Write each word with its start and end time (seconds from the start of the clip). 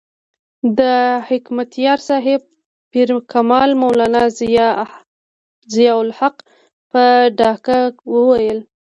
د 0.79 0.81
حکمتیار 1.29 1.99
صاحب 2.09 2.41
پیر 2.91 3.09
کامل 3.31 3.71
مولانا 3.81 4.23
ضیاء 5.73 5.97
الحق 6.03 6.37
په 6.91 7.03
ډاګه 7.37 7.79
وویل. 8.13 8.59